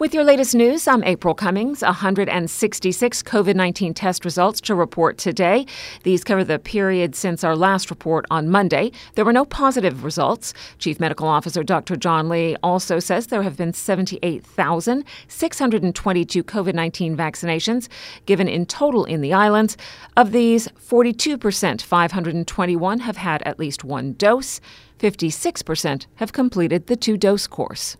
With 0.00 0.12
your 0.12 0.24
latest 0.24 0.56
news, 0.56 0.88
I'm 0.88 1.04
April 1.04 1.34
Cummings. 1.34 1.80
166 1.80 3.22
COVID 3.22 3.54
19 3.54 3.94
test 3.94 4.24
results 4.24 4.60
to 4.62 4.74
report 4.74 5.18
today. 5.18 5.66
These 6.02 6.24
cover 6.24 6.42
the 6.42 6.58
period 6.58 7.14
since 7.14 7.44
our 7.44 7.54
last 7.54 7.90
report 7.90 8.24
on 8.28 8.50
Monday. 8.50 8.90
There 9.14 9.24
were 9.24 9.32
no 9.32 9.44
positive 9.44 10.02
results. 10.02 10.52
Chief 10.80 10.98
Medical 10.98 11.28
Officer 11.28 11.62
Dr. 11.62 11.94
John 11.94 12.28
Lee 12.28 12.56
also 12.60 12.98
says 12.98 13.28
there 13.28 13.44
have 13.44 13.56
been 13.56 13.72
78,622 13.72 16.42
COVID 16.42 16.74
19 16.74 17.16
vaccinations 17.16 17.86
given 18.26 18.48
in 18.48 18.66
total 18.66 19.04
in 19.04 19.20
the 19.20 19.32
islands. 19.32 19.76
Of 20.16 20.32
these, 20.32 20.66
42%, 20.66 21.80
521, 21.80 22.98
have 22.98 23.18
had 23.18 23.44
at 23.44 23.60
least 23.60 23.84
one 23.84 24.14
dose. 24.14 24.60
56% 24.98 26.06
have 26.16 26.32
completed 26.32 26.88
the 26.88 26.96
two 26.96 27.16
dose 27.16 27.46
course. 27.46 27.96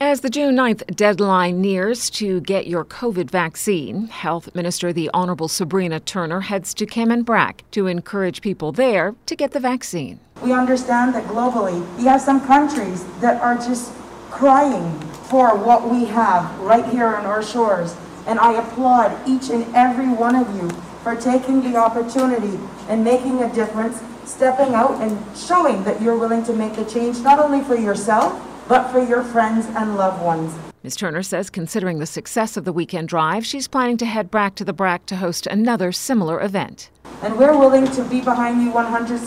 As 0.00 0.20
the 0.20 0.30
June 0.30 0.54
9th 0.54 0.94
deadline 0.94 1.60
nears 1.60 2.08
to 2.10 2.40
get 2.42 2.68
your 2.68 2.84
COVID 2.84 3.32
vaccine, 3.32 4.06
Health 4.06 4.54
Minister 4.54 4.92
the 4.92 5.10
Honorable 5.12 5.48
Sabrina 5.48 5.98
Turner 5.98 6.42
heads 6.42 6.72
to 6.74 6.86
Cayman 6.86 7.24
Brac 7.24 7.64
to 7.72 7.88
encourage 7.88 8.40
people 8.40 8.70
there 8.70 9.16
to 9.26 9.34
get 9.34 9.50
the 9.50 9.58
vaccine. 9.58 10.20
We 10.40 10.52
understand 10.52 11.16
that 11.16 11.24
globally, 11.24 11.80
you 11.98 12.06
have 12.06 12.20
some 12.20 12.46
countries 12.46 13.04
that 13.18 13.42
are 13.42 13.56
just 13.56 13.92
crying 14.30 15.00
for 15.30 15.58
what 15.58 15.90
we 15.90 16.04
have 16.04 16.56
right 16.60 16.84
here 16.84 17.08
on 17.08 17.26
our 17.26 17.42
shores. 17.42 17.96
And 18.28 18.38
I 18.38 18.52
applaud 18.52 19.28
each 19.28 19.50
and 19.50 19.66
every 19.74 20.08
one 20.08 20.36
of 20.36 20.46
you 20.62 20.70
for 21.02 21.16
taking 21.16 21.60
the 21.60 21.76
opportunity 21.76 22.56
and 22.88 23.02
making 23.02 23.42
a 23.42 23.52
difference, 23.52 24.00
stepping 24.24 24.74
out 24.74 25.02
and 25.02 25.18
showing 25.36 25.82
that 25.82 26.00
you're 26.00 26.16
willing 26.16 26.44
to 26.44 26.52
make 26.52 26.78
a 26.78 26.84
change, 26.84 27.18
not 27.18 27.40
only 27.40 27.64
for 27.64 27.74
yourself, 27.74 28.44
but 28.68 28.90
for 28.90 29.02
your 29.02 29.22
friends 29.22 29.66
and 29.66 29.96
loved 29.96 30.22
ones. 30.22 30.54
Ms. 30.82 30.96
Turner 30.96 31.22
says, 31.22 31.50
considering 31.50 31.98
the 31.98 32.06
success 32.06 32.56
of 32.56 32.64
the 32.64 32.72
weekend 32.72 33.08
drive, 33.08 33.44
she's 33.44 33.66
planning 33.66 33.96
to 33.96 34.06
head 34.06 34.30
back 34.30 34.54
to 34.56 34.64
the 34.64 34.72
BRAC 34.72 35.06
to 35.06 35.16
host 35.16 35.46
another 35.46 35.90
similar 35.90 36.40
event. 36.40 36.90
And 37.22 37.36
we're 37.36 37.58
willing 37.58 37.86
to 37.92 38.04
be 38.04 38.20
behind 38.20 38.62
you 38.62 38.70
100, 38.70 39.20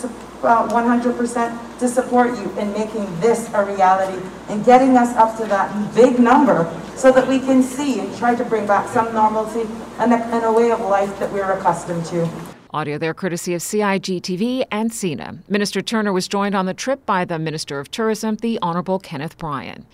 uh, 0.44 0.68
100% 0.68 1.78
to 1.78 1.88
support 1.88 2.30
you 2.38 2.50
in 2.58 2.72
making 2.72 3.04
this 3.20 3.52
a 3.52 3.64
reality 3.64 4.26
and 4.48 4.64
getting 4.64 4.96
us 4.96 5.14
up 5.16 5.36
to 5.38 5.44
that 5.46 5.94
big 5.94 6.18
number 6.18 6.72
so 6.96 7.12
that 7.12 7.28
we 7.28 7.38
can 7.38 7.62
see 7.62 8.00
and 8.00 8.16
try 8.16 8.34
to 8.34 8.44
bring 8.44 8.66
back 8.66 8.88
some 8.88 9.12
normalcy 9.12 9.68
and 9.98 10.12
a, 10.12 10.16
and 10.16 10.44
a 10.44 10.52
way 10.52 10.70
of 10.70 10.80
life 10.80 11.18
that 11.18 11.30
we're 11.32 11.52
accustomed 11.52 12.04
to. 12.06 12.51
Audio 12.74 12.96
there 12.96 13.12
courtesy 13.12 13.52
of 13.52 13.60
CIG 13.60 14.22
TV 14.22 14.64
and 14.70 14.90
CINA. 14.90 15.40
Minister 15.46 15.82
Turner 15.82 16.10
was 16.10 16.26
joined 16.26 16.54
on 16.54 16.64
the 16.64 16.72
trip 16.72 17.04
by 17.04 17.22
the 17.22 17.38
Minister 17.38 17.78
of 17.78 17.90
Tourism, 17.90 18.36
the 18.36 18.58
Honorable 18.62 18.98
Kenneth 18.98 19.36
Bryan. 19.36 19.84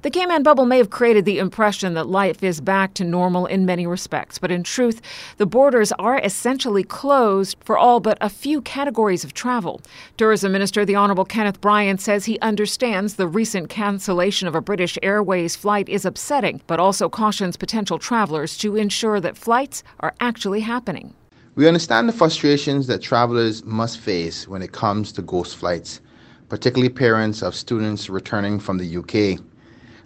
The 0.00 0.08
Cayman 0.08 0.42
bubble 0.42 0.64
may 0.64 0.78
have 0.78 0.88
created 0.88 1.26
the 1.26 1.38
impression 1.38 1.92
that 1.92 2.06
life 2.06 2.42
is 2.42 2.62
back 2.62 2.94
to 2.94 3.04
normal 3.04 3.44
in 3.44 3.66
many 3.66 3.86
respects, 3.86 4.38
but 4.38 4.50
in 4.50 4.62
truth, 4.62 5.02
the 5.36 5.44
borders 5.44 5.92
are 5.98 6.18
essentially 6.20 6.82
closed 6.82 7.58
for 7.60 7.76
all 7.76 8.00
but 8.00 8.16
a 8.22 8.30
few 8.30 8.62
categories 8.62 9.24
of 9.24 9.34
travel. 9.34 9.82
Tourism 10.16 10.52
Minister 10.52 10.86
the 10.86 10.94
Honorable 10.94 11.26
Kenneth 11.26 11.60
Bryan 11.60 11.98
says 11.98 12.24
he 12.24 12.40
understands 12.40 13.16
the 13.16 13.28
recent 13.28 13.68
cancellation 13.68 14.48
of 14.48 14.54
a 14.54 14.62
British 14.62 14.96
Airways 15.02 15.54
flight 15.54 15.86
is 15.86 16.06
upsetting, 16.06 16.62
but 16.66 16.80
also 16.80 17.10
cautions 17.10 17.58
potential 17.58 17.98
travelers 17.98 18.56
to 18.56 18.74
ensure 18.74 19.20
that 19.20 19.36
flights 19.36 19.84
are 20.00 20.14
actually 20.18 20.60
happening. 20.60 21.12
We 21.54 21.68
understand 21.68 22.08
the 22.08 22.14
frustrations 22.14 22.86
that 22.86 23.02
travelers 23.02 23.62
must 23.62 23.98
face 23.98 24.48
when 24.48 24.62
it 24.62 24.72
comes 24.72 25.12
to 25.12 25.20
ghost 25.20 25.54
flights, 25.54 26.00
particularly 26.48 26.88
parents 26.88 27.42
of 27.42 27.54
students 27.54 28.08
returning 28.08 28.58
from 28.58 28.78
the 28.78 28.96
UK. 28.96 29.38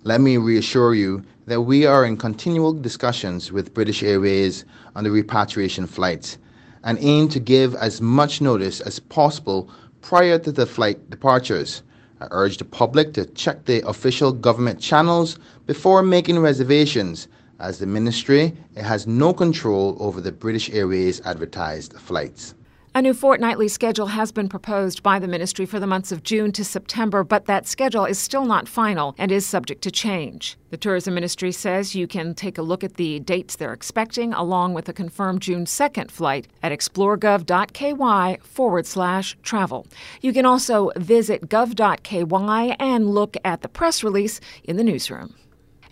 Let 0.02 0.20
me 0.20 0.38
reassure 0.38 0.96
you 0.96 1.22
that 1.46 1.60
we 1.60 1.86
are 1.86 2.04
in 2.04 2.16
continual 2.16 2.72
discussions 2.72 3.52
with 3.52 3.74
British 3.74 4.02
Airways 4.02 4.64
on 4.96 5.04
the 5.04 5.12
repatriation 5.12 5.86
flights 5.86 6.36
and 6.82 6.98
aim 7.00 7.28
to 7.28 7.38
give 7.38 7.76
as 7.76 8.00
much 8.00 8.40
notice 8.40 8.80
as 8.80 8.98
possible 8.98 9.70
prior 10.00 10.40
to 10.40 10.50
the 10.50 10.66
flight 10.66 11.10
departures. 11.10 11.84
I 12.20 12.26
urge 12.32 12.56
the 12.58 12.64
public 12.64 13.12
to 13.14 13.24
check 13.24 13.66
the 13.66 13.86
official 13.86 14.32
government 14.32 14.80
channels 14.80 15.38
before 15.66 16.02
making 16.02 16.40
reservations 16.40 17.28
as 17.58 17.78
the 17.78 17.86
ministry, 17.86 18.56
it 18.74 18.82
has 18.82 19.06
no 19.06 19.32
control 19.32 19.96
over 20.00 20.20
the 20.20 20.32
British 20.32 20.70
Airways 20.70 21.20
advertised 21.22 21.94
flights. 21.94 22.54
A 22.96 23.02
new 23.02 23.12
fortnightly 23.12 23.68
schedule 23.68 24.06
has 24.06 24.32
been 24.32 24.48
proposed 24.48 25.02
by 25.02 25.18
the 25.18 25.28
ministry 25.28 25.66
for 25.66 25.78
the 25.78 25.86
months 25.86 26.12
of 26.12 26.22
June 26.22 26.50
to 26.52 26.64
September, 26.64 27.22
but 27.22 27.44
that 27.44 27.66
schedule 27.66 28.06
is 28.06 28.18
still 28.18 28.46
not 28.46 28.70
final 28.70 29.14
and 29.18 29.30
is 29.30 29.44
subject 29.44 29.82
to 29.82 29.90
change. 29.90 30.56
The 30.70 30.78
tourism 30.78 31.12
ministry 31.12 31.52
says 31.52 31.94
you 31.94 32.06
can 32.06 32.34
take 32.34 32.56
a 32.56 32.62
look 32.62 32.82
at 32.82 32.94
the 32.94 33.20
dates 33.20 33.56
they're 33.56 33.74
expecting 33.74 34.32
along 34.32 34.72
with 34.72 34.88
a 34.88 34.94
confirmed 34.94 35.42
June 35.42 35.66
2nd 35.66 36.10
flight 36.10 36.48
at 36.62 36.72
exploregov.ky 36.72 38.38
forward 38.40 38.86
slash 38.86 39.36
travel. 39.42 39.86
You 40.22 40.32
can 40.32 40.46
also 40.46 40.90
visit 40.96 41.50
gov.ky 41.50 42.76
and 42.80 43.10
look 43.10 43.36
at 43.44 43.60
the 43.60 43.68
press 43.68 44.02
release 44.02 44.40
in 44.64 44.78
the 44.78 44.84
newsroom. 44.84 45.34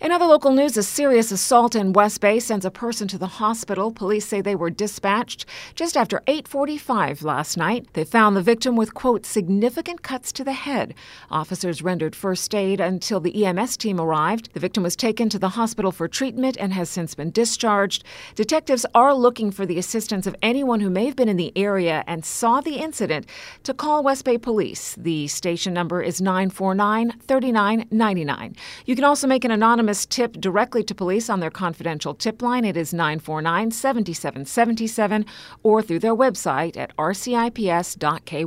In 0.05 0.11
other 0.11 0.27
local 0.27 0.51
news, 0.51 0.77
a 0.77 0.83
serious 0.83 1.31
assault 1.31 1.75
in 1.75 1.91
West 1.91 2.21
Bay 2.21 2.39
sends 2.39 2.63
a 2.63 2.69
person 2.69 3.07
to 3.07 3.17
the 3.17 3.25
hospital. 3.25 3.91
Police 3.91 4.27
say 4.27 4.39
they 4.39 4.53
were 4.53 4.69
dispatched 4.69 5.47
just 5.73 5.97
after 5.97 6.21
8:45 6.27 7.23
last 7.23 7.57
night. 7.57 7.87
They 7.93 8.03
found 8.03 8.35
the 8.35 8.43
victim 8.43 8.75
with 8.75 8.93
quote 8.93 9.25
significant 9.25 10.03
cuts 10.03 10.31
to 10.33 10.43
the 10.43 10.53
head. 10.53 10.93
Officers 11.31 11.81
rendered 11.81 12.15
first 12.15 12.53
aid 12.53 12.79
until 12.79 13.19
the 13.19 13.43
EMS 13.43 13.77
team 13.77 13.99
arrived. 13.99 14.49
The 14.53 14.59
victim 14.59 14.83
was 14.83 14.95
taken 14.95 15.27
to 15.29 15.39
the 15.39 15.57
hospital 15.57 15.91
for 15.91 16.07
treatment 16.07 16.55
and 16.59 16.71
has 16.73 16.87
since 16.87 17.15
been 17.15 17.31
discharged. 17.31 18.03
Detectives 18.35 18.85
are 18.93 19.15
looking 19.15 19.49
for 19.49 19.65
the 19.65 19.79
assistance 19.79 20.27
of 20.27 20.35
anyone 20.43 20.81
who 20.81 20.91
may 20.91 21.07
have 21.07 21.15
been 21.15 21.29
in 21.29 21.37
the 21.37 21.51
area 21.55 22.03
and 22.05 22.23
saw 22.23 22.61
the 22.61 22.75
incident 22.75 23.25
to 23.63 23.73
call 23.73 24.03
West 24.03 24.23
Bay 24.23 24.37
Police. 24.37 24.93
The 24.99 25.27
station 25.29 25.73
number 25.73 26.03
is 26.03 26.21
949 26.21 27.13
3999. 27.27 28.55
You 28.85 28.93
can 28.93 29.03
also 29.03 29.25
make 29.25 29.43
an 29.43 29.49
anonymous 29.49 29.94
anonymous 29.95 30.05
tip 30.07 30.33
directly 30.41 30.83
to 30.83 30.93
police 30.93 31.29
on 31.29 31.39
their 31.39 31.49
confidential 31.49 32.13
tip 32.13 32.41
line. 32.41 32.65
It 32.65 32.75
is 32.75 32.93
949 32.93 33.71
7777 33.71 35.25
or 35.63 35.81
through 35.81 35.99
their 35.99 36.15
website 36.15 36.75
at 36.75 36.93
rcips.ky. 36.97 38.45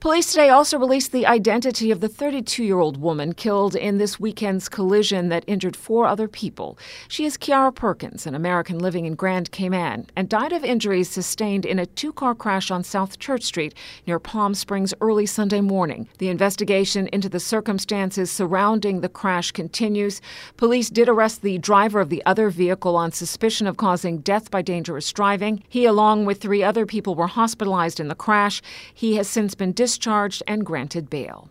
Police 0.00 0.30
today 0.30 0.48
also 0.48 0.78
released 0.78 1.12
the 1.12 1.26
identity 1.26 1.90
of 1.90 2.00
the 2.00 2.08
32 2.08 2.64
year 2.64 2.78
old 2.78 2.96
woman 2.96 3.34
killed 3.34 3.76
in 3.76 3.98
this 3.98 4.18
weekend's 4.18 4.66
collision 4.66 5.28
that 5.28 5.44
injured 5.46 5.76
four 5.76 6.06
other 6.06 6.26
people. 6.26 6.78
She 7.06 7.26
is 7.26 7.36
Kiara 7.36 7.74
Perkins, 7.74 8.26
an 8.26 8.34
American 8.34 8.78
living 8.78 9.04
in 9.04 9.14
Grand 9.14 9.50
Cayman, 9.50 10.06
and 10.16 10.26
died 10.26 10.54
of 10.54 10.64
injuries 10.64 11.10
sustained 11.10 11.66
in 11.66 11.78
a 11.78 11.84
two 11.84 12.14
car 12.14 12.34
crash 12.34 12.70
on 12.70 12.82
South 12.82 13.18
Church 13.18 13.42
Street 13.42 13.74
near 14.06 14.18
Palm 14.18 14.54
Springs 14.54 14.94
early 15.02 15.26
Sunday 15.26 15.60
morning. 15.60 16.08
The 16.16 16.30
investigation 16.30 17.06
into 17.08 17.28
the 17.28 17.38
circumstances 17.38 18.30
surrounding 18.30 19.02
the 19.02 19.08
crash 19.10 19.50
continues. 19.50 20.22
Police 20.56 20.88
did 20.88 21.10
arrest 21.10 21.42
the 21.42 21.58
driver 21.58 22.00
of 22.00 22.08
the 22.08 22.24
other 22.24 22.48
vehicle 22.48 22.96
on 22.96 23.12
suspicion 23.12 23.66
of 23.66 23.76
causing 23.76 24.20
death 24.20 24.50
by 24.50 24.62
dangerous 24.62 25.12
driving. 25.12 25.62
He, 25.68 25.84
along 25.84 26.24
with 26.24 26.40
three 26.40 26.62
other 26.62 26.86
people, 26.86 27.14
were 27.14 27.26
hospitalized 27.26 28.00
in 28.00 28.08
the 28.08 28.14
crash. 28.14 28.62
He 28.94 29.16
has 29.16 29.28
since 29.28 29.54
been 29.54 29.74
discharged 29.74 29.89
discharged 29.90 30.40
and 30.46 30.64
granted 30.64 31.10
bail. 31.10 31.48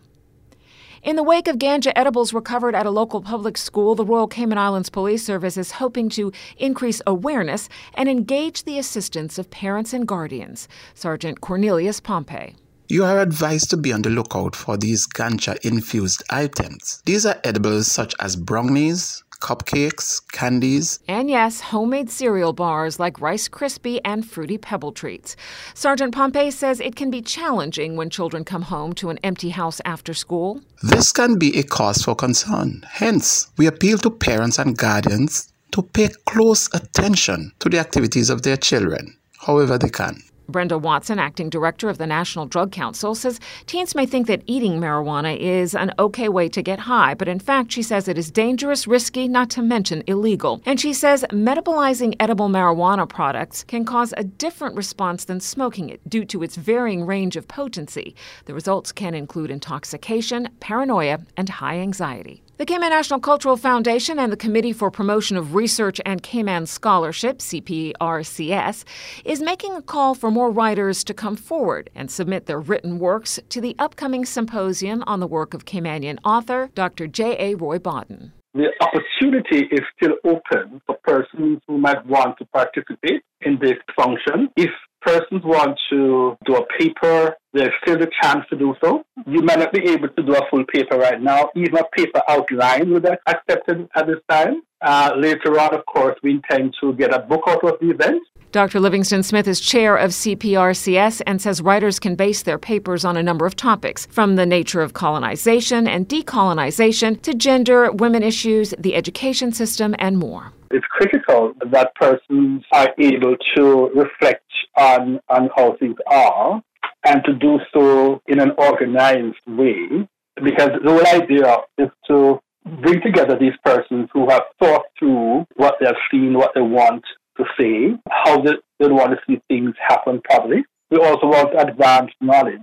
In 1.02 1.16
the 1.16 1.22
wake 1.22 1.46
of 1.46 1.56
ganja 1.56 1.92
edibles 1.94 2.32
recovered 2.32 2.74
at 2.74 2.86
a 2.86 2.90
local 2.90 3.20
public 3.20 3.58
school, 3.58 3.94
the 3.94 4.04
Royal 4.04 4.26
Cayman 4.26 4.56
Islands 4.56 4.88
Police 4.88 5.24
Service 5.24 5.58
is 5.58 5.72
hoping 5.72 6.08
to 6.10 6.32
increase 6.56 7.02
awareness 7.06 7.68
and 7.94 8.08
engage 8.08 8.64
the 8.64 8.78
assistance 8.78 9.38
of 9.38 9.50
parents 9.50 9.92
and 9.92 10.08
guardians. 10.08 10.68
Sergeant 10.94 11.42
Cornelius 11.42 12.00
Pompey. 12.00 12.54
You 12.88 13.04
are 13.04 13.20
advised 13.20 13.70
to 13.70 13.76
be 13.76 13.92
on 13.92 14.02
the 14.02 14.10
lookout 14.10 14.56
for 14.56 14.76
these 14.76 15.06
ganja 15.06 15.56
infused 15.62 16.22
items. 16.30 17.02
These 17.04 17.24
are 17.26 17.40
edibles 17.44 17.86
such 17.86 18.14
as 18.20 18.36
brownies, 18.36 19.22
cupcakes, 19.40 20.20
candies, 20.32 21.00
and 21.08 21.30
yes, 21.30 21.60
homemade 21.60 22.10
cereal 22.10 22.52
bars 22.52 22.98
like 23.00 23.20
Rice 23.20 23.48
Krispie 23.48 24.00
and 24.04 24.24
Fruity 24.24 24.58
Pebble 24.58 24.92
treats. 24.92 25.36
Sergeant 25.74 26.14
Pompey 26.14 26.50
says 26.50 26.80
it 26.80 26.96
can 26.96 27.10
be 27.10 27.22
challenging 27.22 27.96
when 27.96 28.10
children 28.10 28.44
come 28.44 28.62
home 28.62 28.92
to 28.94 29.10
an 29.10 29.18
empty 29.24 29.50
house 29.50 29.80
after 29.84 30.14
school. 30.14 30.60
This 30.82 31.12
can 31.12 31.38
be 31.38 31.58
a 31.58 31.62
cause 31.62 32.02
for 32.02 32.14
concern. 32.14 32.84
Hence, 32.88 33.50
we 33.56 33.66
appeal 33.66 33.98
to 33.98 34.10
parents 34.10 34.58
and 34.58 34.76
guardians 34.76 35.52
to 35.72 35.82
pay 35.82 36.08
close 36.26 36.68
attention 36.74 37.52
to 37.60 37.68
the 37.68 37.78
activities 37.78 38.30
of 38.30 38.42
their 38.42 38.56
children, 38.56 39.16
however 39.38 39.78
they 39.78 39.88
can. 39.88 40.22
Brenda 40.50 40.76
Watson, 40.76 41.18
acting 41.18 41.48
director 41.48 41.88
of 41.88 41.98
the 41.98 42.06
National 42.06 42.46
Drug 42.46 42.72
Council, 42.72 43.14
says 43.14 43.40
teens 43.66 43.94
may 43.94 44.04
think 44.04 44.26
that 44.26 44.42
eating 44.46 44.80
marijuana 44.80 45.36
is 45.38 45.74
an 45.74 45.94
okay 45.98 46.28
way 46.28 46.48
to 46.48 46.62
get 46.62 46.80
high, 46.80 47.14
but 47.14 47.28
in 47.28 47.38
fact, 47.38 47.72
she 47.72 47.82
says 47.82 48.08
it 48.08 48.18
is 48.18 48.30
dangerous, 48.30 48.86
risky, 48.86 49.28
not 49.28 49.50
to 49.50 49.62
mention 49.62 50.02
illegal. 50.06 50.60
And 50.66 50.80
she 50.80 50.92
says 50.92 51.24
metabolizing 51.30 52.16
edible 52.20 52.48
marijuana 52.48 53.08
products 53.08 53.64
can 53.64 53.84
cause 53.84 54.12
a 54.16 54.24
different 54.24 54.76
response 54.76 55.24
than 55.24 55.40
smoking 55.40 55.88
it 55.88 56.00
due 56.08 56.24
to 56.26 56.42
its 56.42 56.56
varying 56.56 57.06
range 57.06 57.36
of 57.36 57.48
potency. 57.48 58.14
The 58.44 58.54
results 58.54 58.92
can 58.92 59.14
include 59.14 59.50
intoxication, 59.50 60.48
paranoia, 60.60 61.20
and 61.36 61.48
high 61.48 61.78
anxiety. 61.78 62.42
The 62.60 62.66
Cayman 62.66 62.90
National 62.90 63.20
Cultural 63.20 63.56
Foundation 63.56 64.18
and 64.18 64.30
the 64.30 64.36
Committee 64.36 64.74
for 64.74 64.90
Promotion 64.90 65.38
of 65.38 65.54
Research 65.54 65.98
and 66.04 66.22
Cayman 66.22 66.66
Scholarship, 66.66 67.38
CPRCS, 67.38 68.84
is 69.24 69.40
making 69.40 69.76
a 69.76 69.80
call 69.80 70.14
for 70.14 70.30
more 70.30 70.50
writers 70.50 71.02
to 71.04 71.14
come 71.14 71.36
forward 71.36 71.88
and 71.94 72.10
submit 72.10 72.44
their 72.44 72.60
written 72.60 72.98
works 72.98 73.40
to 73.48 73.62
the 73.62 73.74
upcoming 73.78 74.26
symposium 74.26 75.02
on 75.06 75.20
the 75.20 75.26
work 75.26 75.54
of 75.54 75.64
Caymanian 75.64 76.18
author 76.22 76.68
Dr. 76.74 77.06
J.A. 77.06 77.54
Roy 77.54 77.78
Bodden. 77.78 78.32
The 78.52 78.68
opportunity 78.82 79.66
is 79.72 79.80
still 79.96 80.16
open 80.26 80.82
for 80.84 80.98
persons 81.02 81.62
who 81.66 81.78
might 81.78 82.04
want 82.04 82.36
to 82.40 82.44
participate 82.52 83.22
in 83.40 83.58
this 83.58 83.78
function. 83.96 84.50
If 84.58 84.68
persons 85.00 85.42
want 85.44 85.78
to 85.88 86.36
do 86.44 86.56
a 86.56 86.66
paper, 86.78 87.36
there's 87.52 87.72
still 87.82 87.98
the 87.98 88.10
chance 88.22 88.44
to 88.50 88.56
do 88.56 88.74
so. 88.82 89.04
You 89.26 89.42
may 89.42 89.56
not 89.56 89.72
be 89.72 89.82
able 89.90 90.08
to 90.08 90.22
do 90.22 90.34
a 90.34 90.48
full 90.50 90.64
paper 90.72 90.96
right 90.98 91.20
now. 91.20 91.50
Even 91.56 91.78
a 91.78 91.84
paper 91.96 92.22
outline 92.28 92.90
would 92.92 93.02
be 93.02 93.10
accepted 93.26 93.88
at 93.96 94.06
this 94.06 94.20
time. 94.28 94.62
Uh, 94.82 95.12
later 95.16 95.58
on, 95.60 95.74
of 95.74 95.84
course, 95.86 96.16
we 96.22 96.30
intend 96.32 96.74
to 96.80 96.94
get 96.94 97.12
a 97.14 97.18
book 97.18 97.42
out 97.48 97.64
of 97.64 97.78
the 97.80 97.90
event. 97.90 98.22
Dr. 98.52 98.80
Livingston 98.80 99.22
Smith 99.22 99.46
is 99.46 99.60
chair 99.60 99.96
of 99.96 100.10
CPRCS 100.10 101.22
and 101.24 101.40
says 101.40 101.62
writers 101.62 102.00
can 102.00 102.16
base 102.16 102.42
their 102.42 102.58
papers 102.58 103.04
on 103.04 103.16
a 103.16 103.22
number 103.22 103.46
of 103.46 103.54
topics, 103.54 104.06
from 104.06 104.34
the 104.34 104.46
nature 104.46 104.82
of 104.82 104.92
colonization 104.92 105.86
and 105.86 106.08
decolonization 106.08 107.20
to 107.22 107.32
gender, 107.32 107.92
women 107.92 108.24
issues, 108.24 108.74
the 108.76 108.96
education 108.96 109.52
system, 109.52 109.94
and 110.00 110.18
more. 110.18 110.52
It's 110.72 110.86
critical 110.86 111.52
that 111.70 111.94
persons 111.94 112.64
are 112.72 112.88
able 112.98 113.36
to 113.56 113.90
reflect 113.94 114.44
on, 114.76 115.20
on 115.28 115.48
how 115.54 115.76
things 115.78 115.96
are 116.08 116.60
and 117.04 117.22
to 117.24 117.34
do 117.34 117.58
so 117.72 118.20
in 118.26 118.40
an 118.40 118.52
organized 118.58 119.36
way 119.46 120.08
because 120.42 120.70
the 120.82 120.90
whole 120.90 121.22
idea 121.22 121.56
is 121.78 121.88
to 122.06 122.40
bring 122.80 123.00
together 123.00 123.38
these 123.38 123.54
persons 123.64 124.08
who 124.12 124.28
have 124.28 124.42
thought 124.58 124.82
through 124.98 125.46
what 125.56 125.76
they 125.80 125.86
have 125.86 125.96
seen, 126.10 126.34
what 126.34 126.52
they 126.54 126.60
want 126.60 127.02
to 127.36 127.44
say, 127.58 127.98
how 128.10 128.40
they, 128.42 128.52
they 128.78 128.88
want 128.88 129.12
to 129.12 129.18
see 129.26 129.40
things 129.48 129.74
happen 129.86 130.20
properly. 130.22 130.64
We 130.90 130.98
also 130.98 131.26
want 131.26 131.58
advanced 131.58 132.14
knowledge 132.20 132.60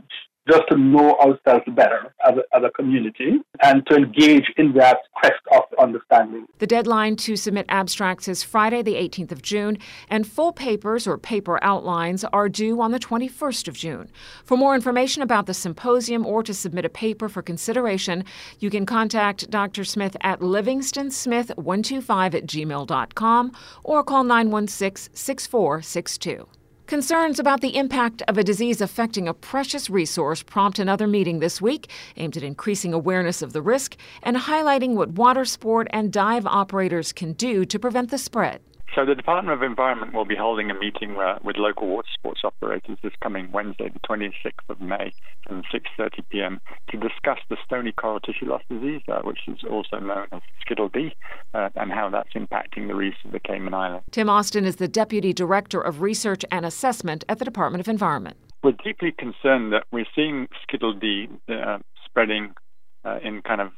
just 0.50 0.64
to 0.70 0.78
know 0.78 1.18
ourselves 1.20 1.66
better 1.76 2.14
as 2.28 2.36
a, 2.36 2.44
as 2.56 2.64
a 2.64 2.70
community 2.72 3.40
and 3.64 3.86
to 3.88 3.96
engage 3.96 4.52
in 4.58 4.74
that 4.74 5.00
quest 5.16 5.42
of 5.52 5.64
understanding. 5.80 6.46
The 6.60 6.68
deadline 6.68 7.16
to 7.18 7.36
submit 7.36 7.66
abstracts 7.70 8.28
is 8.28 8.44
Friday, 8.44 8.82
the 8.82 8.96
18th 8.96 9.32
of 9.32 9.42
June, 9.42 9.78
and 10.10 10.28
full 10.28 10.52
papers 10.54 11.08
or 11.08 11.18
paper 11.18 11.60
outlines 11.64 12.24
are 12.26 12.50
due 12.50 12.82
on 12.82 12.92
the 12.92 13.00
21st 13.00 13.68
of 13.68 13.76
June. 13.76 14.10
For 14.44 14.56
more 14.58 14.76
information 14.76 15.22
about 15.22 15.46
the 15.46 15.54
symposium 15.54 16.26
or 16.26 16.44
to 16.44 16.54
submit 16.54 16.86
a 16.86 16.90
paper 16.90 17.30
for 17.30 17.42
consideration, 17.42 18.24
you 18.60 18.70
can 18.70 18.86
contact 18.86 19.50
Dr. 19.50 19.84
Smith 19.84 20.16
at 20.22 20.40
livingstonsmith125 20.40 22.34
at 22.34 22.46
gmail.com 22.46 23.52
or 23.84 24.04
call 24.04 24.24
916 24.24 25.14
6462. 25.14 26.48
Concerns 26.88 27.38
about 27.38 27.60
the 27.60 27.76
impact 27.76 28.24
of 28.30 28.38
a 28.38 28.46
disease 28.46 28.80
affecting 28.80 29.28
a 29.28 29.34
precious 29.34 29.90
resource 29.90 30.42
prompt 30.42 30.80
another 30.80 31.06
meeting 31.06 31.40
this 31.40 31.62
week 31.62 31.90
aimed 32.16 32.38
at 32.38 32.44
increasing 32.44 32.94
awareness 32.94 33.42
of 33.42 33.52
the 33.52 33.62
risk 33.62 33.98
and 34.24 34.38
highlighting 34.38 34.94
what 34.94 35.10
water 35.10 35.44
sport 35.44 35.90
and 35.90 36.14
dive 36.14 36.46
operators 36.46 37.12
can 37.12 37.34
do 37.34 37.66
to 37.66 37.78
prevent 37.78 38.10
the 38.10 38.18
spread. 38.18 38.62
So 38.96 39.06
the 39.06 39.16
Department 39.16 39.56
of 39.56 39.64
Environment 39.64 40.14
will 40.14 40.26
be 40.26 40.36
holding 40.36 40.72
a 40.72 40.74
meeting 40.74 41.18
uh, 41.18 41.38
with 41.44 41.58
local 41.58 41.88
water 41.88 42.08
sports 42.14 42.42
operators 42.44 42.98
this 43.04 43.14
coming 43.22 43.52
Wednesday, 43.52 43.90
the 43.90 44.00
26th 44.00 44.70
of 44.70 44.82
May, 44.82 45.14
from 45.48 45.62
6:30 45.74 46.10
p.m. 46.30 46.62
to 46.90 46.98
discuss 46.98 47.38
the 47.50 47.58
stony 47.66 47.92
coral 47.92 48.20
tissue 48.20 48.46
loss 48.46 48.64
disease, 48.70 49.02
uh, 49.08 49.20
which 49.24 49.40
is 49.48 49.60
also 49.70 50.00
known 50.00 50.28
as 50.32 50.42
Skittle 50.62 50.90
D, 50.90 51.12
uh, 51.54 51.70
and 51.76 51.92
how 51.92 52.10
that's 52.10 52.34
impacting 52.34 52.88
the 52.88 52.96
reefs 52.96 53.18
of 53.26 53.32
the 53.32 53.40
Cayman 53.40 53.74
Islands. 53.74 54.06
Tim 54.12 54.30
Austin 54.30 54.66
is 54.66 54.78
the 54.78 54.88
Deputy 54.88 55.34
Director 55.34 55.80
of 55.82 56.02
Research 56.02 56.44
and 56.52 56.66
Assessment 56.66 57.24
at 57.30 57.40
the 57.40 57.46
Department 57.46 57.82
of 57.82 57.88
Environment. 57.88 58.38
We're 58.64 58.74
deeply 58.84 59.12
concerned 59.12 59.74
that 59.74 59.84
we're 59.92 60.08
seeing 60.16 60.48
Skittle 60.64 60.94
D 60.94 61.28
uh, 61.50 61.78
spreading 62.06 62.54
uh, 63.06 63.20
in 63.24 63.42
kind 63.42 63.62
of 63.62 63.72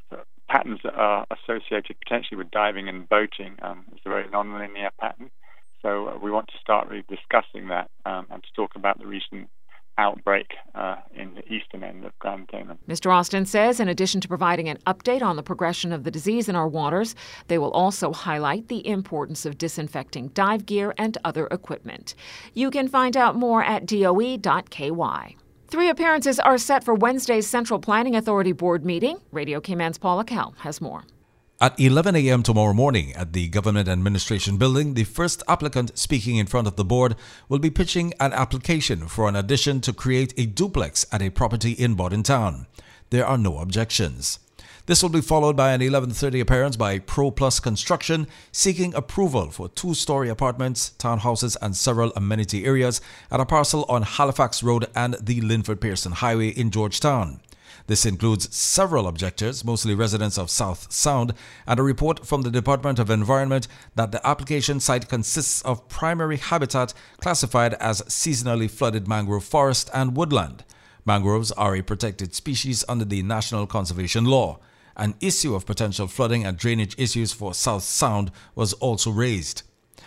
patterns 0.49 0.79
that 0.83 0.95
are 0.95 1.25
associated 1.31 1.95
potentially 2.03 2.37
with 2.37 2.51
diving 2.51 2.89
and 2.89 3.07
boating. 3.07 3.55
Um, 3.61 3.85
it's 3.91 4.01
a 4.05 4.09
very 4.09 4.25
nonlinear 4.25 4.89
pattern. 4.99 5.29
So 5.81 6.09
uh, 6.09 6.17
we 6.21 6.31
want 6.31 6.47
to 6.49 6.57
start 6.59 6.89
really 6.89 7.05
discussing 7.07 7.69
that 7.69 7.89
um, 8.05 8.25
and 8.29 8.43
to 8.43 8.49
talk 8.55 8.75
about 8.75 8.99
the 8.99 9.07
recent 9.07 9.49
outbreak 9.97 10.53
uh, 10.75 10.95
in 11.13 11.35
the 11.35 11.53
eastern 11.53 11.83
end 11.83 12.05
of 12.05 12.17
Grand 12.19 12.47
Cayman. 12.47 12.77
Mr. 12.87 13.13
Austin 13.13 13.45
says, 13.45 13.79
in 13.81 13.89
addition 13.89 14.21
to 14.21 14.27
providing 14.29 14.69
an 14.69 14.77
update 14.87 15.21
on 15.21 15.35
the 15.35 15.43
progression 15.43 15.91
of 15.91 16.05
the 16.05 16.11
disease 16.11 16.47
in 16.47 16.55
our 16.55 16.69
waters, 16.69 17.15
they 17.47 17.57
will 17.57 17.71
also 17.71 18.13
highlight 18.13 18.69
the 18.69 18.85
importance 18.87 19.45
of 19.45 19.57
disinfecting 19.57 20.29
dive 20.29 20.65
gear 20.65 20.93
and 20.97 21.17
other 21.25 21.47
equipment. 21.47 22.15
You 22.53 22.71
can 22.71 22.87
find 22.87 23.17
out 23.17 23.35
more 23.35 23.61
at 23.61 23.85
doe.ky. 23.85 24.89
Three 25.71 25.89
appearances 25.89 26.39
are 26.39 26.57
set 26.57 26.83
for 26.83 26.95
Wednesday's 26.95 27.45
Central 27.45 27.80
Planning 27.80 28.16
Authority 28.16 28.54
Board 28.54 28.83
meeting. 28.83 29.19
Radio 29.31 29.62
Cayman's 29.62 30.00
Paula 30.00 30.25
Kell 30.25 30.56
has 30.62 30.81
more. 30.81 31.04
At 31.62 31.80
11 31.80 32.16
a.m. 32.16 32.42
tomorrow 32.42 32.74
morning 32.74 33.13
at 33.13 33.33
the 33.33 33.48
Government 33.50 33.88
Administration 33.88 34.57
Building, 34.57 34.95
the 34.95 35.04
first 35.04 35.44
applicant 35.48 35.95
speaking 35.95 36.38
in 36.38 36.48
front 36.48 36.66
of 36.66 36.75
the 36.75 36.83
board 36.83 37.16
will 37.50 37.60
be 37.60 37.69
pitching 37.69 38.16
an 38.19 38.33
application 38.33 39.07
for 39.07 39.30
an 39.30 39.36
addition 39.36 39.80
to 39.81 39.94
create 39.94 40.33
a 40.38 40.48
duplex 40.48 41.06
at 41.12 41.21
a 41.21 41.30
property 41.30 41.74
in 41.74 41.95
Town. 42.24 42.66
There 43.12 43.27
are 43.27 43.38
no 43.38 43.60
objections. 43.60 44.39
This 44.89 45.03
will 45.03 45.09
be 45.09 45.21
followed 45.21 45.56
by 45.56 45.74
an 45.74 45.81
11:30 45.81 46.39
appearance 46.39 46.75
by 46.75 46.97
Pro 46.97 47.30
Plus 47.30 47.59
Construction 47.59 48.25
seeking 48.51 48.95
approval 48.95 49.51
for 49.51 49.69
two-story 49.69 50.30
apartments, 50.30 50.94
townhouses 50.97 51.56
and 51.62 51.77
several 51.77 52.12
amenity 52.15 52.65
areas 52.65 53.00
at 53.30 53.39
a 53.39 53.45
parcel 53.45 53.86
on 53.88 54.01
Halifax 54.01 54.63
Road 54.63 54.88
and 54.95 55.15
the 55.21 55.41
Linford 55.41 55.80
Pierson 55.80 56.13
Highway 56.13 56.47
in 56.47 56.71
George 56.71 57.00
Town. 57.00 57.39
This 57.86 58.03
includes 58.03 58.51
several 58.56 59.07
objectors, 59.07 59.63
mostly 59.63 59.94
residents 59.94 60.39
of 60.39 60.50
South 60.50 60.92
Sound, 60.92 61.35
and 61.68 61.80
a 61.80 61.83
report 61.83 62.25
from 62.25 62.42
the 62.42 62.50
Department 62.50 62.97
of 62.97 63.12
Environment 63.12 63.68
that 63.94 64.12
the 64.12 64.27
application 64.27 64.80
site 64.80 65.07
consists 65.07 65.62
of 65.62 65.88
primary 65.88 66.38
habitat 66.38 66.95
classified 67.21 67.75
as 67.75 68.01
seasonally 68.07 68.68
flooded 68.68 69.07
mangrove 69.07 69.44
forest 69.44 69.92
and 69.94 70.18
woodland. 70.18 70.63
Mangroves 71.06 71.51
are 71.51 71.75
a 71.75 71.83
protected 71.83 72.33
species 72.33 72.83
under 72.89 73.06
the 73.06 73.21
National 73.21 73.68
Conservation 73.68 74.25
Law. 74.25 74.57
An 74.99 75.15
issue 75.21 75.55
of 75.55 75.65
potential 75.65 76.07
flooding 76.07 76.45
and 76.45 76.57
drainage 76.57 76.93
issues 76.97 77.31
for 77.31 77.53
South 77.53 77.83
Sound 77.83 78.33
was 78.53 78.73
also 78.73 79.11
raised. 79.11 79.63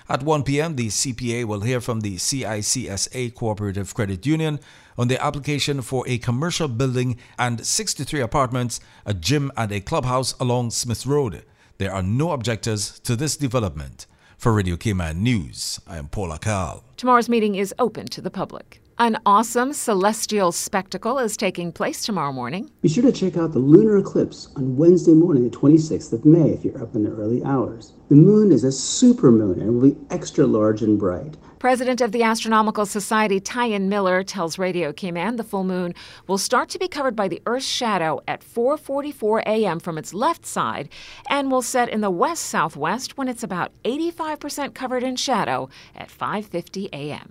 At 0.07 0.23
1 0.23 0.43
p.m., 0.43 0.77
the 0.77 0.89
CPA 0.89 1.47
will 1.47 1.63
hear 1.63 1.81
from 1.81 2.01
the 2.01 2.17
CICSA 2.17 3.35
Cooperative 3.35 3.95
Credit 3.95 4.27
Union 4.27 4.61
on 4.99 5.09
the 5.09 5.19
application 5.25 5.81
for 5.81 6.05
a 6.07 6.19
commercial 6.19 6.69
building 6.69 7.17
and 7.39 7.67
63 7.67 8.21
apartments, 8.21 8.81
a 9.07 9.15
gym, 9.15 9.51
and 9.57 9.73
a 9.73 9.81
clubhouse 9.81 10.35
along 10.39 10.73
Smith 10.73 11.07
Road. 11.07 11.43
There 11.79 11.91
are 11.91 12.03
no 12.03 12.33
objectors 12.33 12.99
to 13.01 13.17
this 13.17 13.39
development. 13.39 14.05
For 14.43 14.53
Radio 14.53 14.77
Cayman 14.77 15.23
News, 15.23 15.79
I 15.87 15.99
am 15.99 16.09
Paula 16.09 16.37
Carl. 16.37 16.83
Tomorrow's 16.97 17.29
meeting 17.29 17.55
is 17.55 17.73
open 17.79 18.07
to 18.07 18.21
the 18.21 18.29
public. 18.29 18.83
An 18.99 19.17
awesome 19.25 19.73
celestial 19.73 20.51
spectacle 20.51 21.21
is 21.21 21.37
taking 21.37 21.71
place 21.71 22.05
tomorrow 22.05 22.33
morning. 22.33 22.69
Be 22.83 22.89
sure 22.89 23.05
to 23.05 23.13
check 23.13 23.37
out 23.37 23.53
the 23.53 23.61
lunar 23.61 23.99
eclipse 23.99 24.49
on 24.57 24.77
Wednesday 24.77 25.15
morning, 25.15 25.49
the 25.49 25.57
26th 25.57 26.13
of 26.13 26.25
May, 26.25 26.51
if 26.51 26.65
you're 26.65 26.83
up 26.83 26.97
in 26.97 27.05
the 27.05 27.13
early 27.13 27.45
hours. 27.45 27.93
The 28.09 28.17
moon 28.17 28.51
is 28.51 28.65
a 28.65 28.75
supermoon 28.75 29.61
and 29.61 29.77
will 29.77 29.91
be 29.91 29.97
extra 30.11 30.45
large 30.45 30.83
and 30.83 30.99
bright. 30.99 31.37
President 31.63 32.01
of 32.01 32.11
the 32.11 32.25
Astronomical 32.25 32.85
Society, 32.87 33.39
Tyan 33.39 33.89
Miller, 33.89 34.25
tells 34.25 34.59
Radio 34.59 34.93
Cayman 34.93 35.37
the 35.37 35.45
full 35.45 35.63
moon 35.63 35.95
will 36.27 36.37
start 36.37 36.69
to 36.71 36.79
be 36.81 36.89
covered 36.89 37.15
by 37.15 37.29
the 37.29 37.41
Earth's 37.47 37.65
shadow 37.81 38.21
at 38.27 38.41
4:44 38.41 39.43
a.m. 39.47 39.79
from 39.79 39.97
its 39.97 40.13
left 40.13 40.45
side 40.45 40.89
and 41.31 41.53
will 41.53 41.63
set 41.63 41.89
in 41.89 42.01
the 42.01 42.11
west 42.25 42.47
southwest 42.47 43.17
when 43.17 43.29
it's 43.29 43.45
about 43.45 43.71
85% 43.85 44.75
covered 44.75 45.05
in 45.05 45.15
shadow 45.15 45.69
at 45.95 46.09
5:50 46.09 46.89
a.m. 46.93 47.29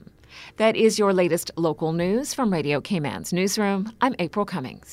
That 0.55 0.77
is 0.77 0.97
your 0.97 1.13
latest 1.13 1.51
local 1.57 1.91
news 1.91 2.33
from 2.33 2.53
Radio 2.53 2.79
Cayman's 2.79 3.33
newsroom. 3.33 3.91
I'm 3.99 4.15
April 4.17 4.45
Cummings. 4.45 4.91